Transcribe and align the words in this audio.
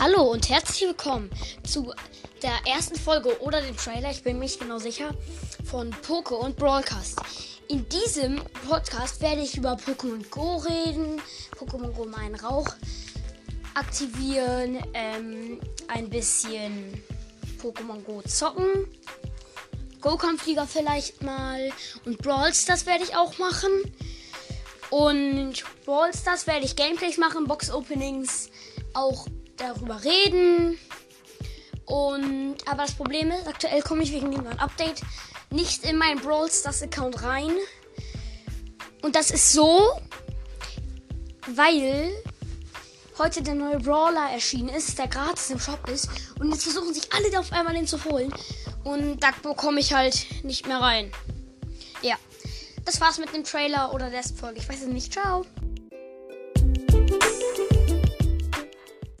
Hallo 0.00 0.30
und 0.30 0.48
herzlich 0.48 0.88
willkommen 0.88 1.30
zu 1.64 1.92
der 2.42 2.54
ersten 2.72 2.96
Folge 2.96 3.40
oder 3.40 3.60
dem 3.60 3.76
Trailer, 3.76 4.10
ich 4.10 4.22
bin 4.22 4.38
mir 4.38 4.44
nicht 4.44 4.60
genau 4.60 4.78
sicher, 4.78 5.10
von 5.64 5.90
Poke 5.90 6.34
und 6.34 6.56
Broadcast. 6.56 7.20
In 7.68 7.86
diesem 7.88 8.40
Podcast 8.68 9.20
werde 9.20 9.42
ich 9.42 9.56
über 9.56 9.74
Pokémon 9.74 10.28
Go 10.30 10.56
reden, 10.56 11.20
Pokémon 11.58 11.92
Go 11.92 12.06
meinen 12.06 12.34
Rauch 12.34 12.68
aktivieren, 13.74 14.82
ähm, 14.94 15.60
ein 15.88 16.08
bisschen 16.08 17.02
Pokémon 17.62 18.02
Go 18.04 18.22
zocken, 18.22 18.86
Go-Kampfliga 20.00 20.66
vielleicht 20.66 21.22
mal 21.22 21.70
und 22.04 22.18
Brawls, 22.18 22.64
das 22.64 22.86
werde 22.86 23.04
ich 23.04 23.14
auch 23.16 23.38
machen. 23.38 23.70
Und 24.90 25.64
Brawl 25.86 26.12
Stars 26.12 26.46
werde 26.46 26.66
ich 26.66 26.76
Gameplays 26.76 27.16
machen, 27.16 27.46
Box-Openings, 27.46 28.50
auch 28.92 29.26
darüber 29.62 30.02
reden. 30.02 30.78
Und 31.86 32.56
aber 32.66 32.82
das 32.82 32.92
Problem 32.92 33.30
ist, 33.30 33.46
aktuell 33.46 33.82
komme 33.82 34.02
ich 34.02 34.12
wegen 34.12 34.30
dem 34.30 34.44
neuen 34.44 34.58
Update 34.58 35.02
nicht 35.50 35.84
in 35.84 35.98
meinen 35.98 36.20
Brawl 36.20 36.50
Stars 36.50 36.82
Account 36.82 37.22
rein. 37.22 37.52
Und 39.02 39.16
das 39.16 39.30
ist 39.30 39.52
so, 39.52 39.98
weil 41.54 42.10
heute 43.18 43.42
der 43.42 43.54
neue 43.54 43.78
Brawler 43.78 44.30
erschienen 44.32 44.68
ist, 44.68 44.98
der 44.98 45.08
gratis 45.08 45.50
im 45.50 45.58
Shop 45.58 45.88
ist. 45.88 46.08
Und 46.38 46.50
jetzt 46.50 46.64
versuchen 46.64 46.94
sich 46.94 47.12
alle 47.12 47.38
auf 47.38 47.52
einmal 47.52 47.74
den 47.74 47.86
zu 47.86 48.02
holen. 48.04 48.32
Und 48.84 49.22
da 49.22 49.30
bekomme 49.42 49.80
ich 49.80 49.92
halt 49.92 50.44
nicht 50.44 50.66
mehr 50.66 50.80
rein. 50.80 51.10
Ja 52.00 52.16
das 52.84 53.00
war's 53.00 53.18
mit 53.18 53.32
dem 53.32 53.44
Trailer 53.44 53.92
oder 53.94 54.10
der 54.10 54.22
Folge. 54.22 54.60
Ich 54.60 54.68
weiß 54.68 54.82
es 54.82 54.88
nicht. 54.88 55.12
Ciao. 55.12 55.44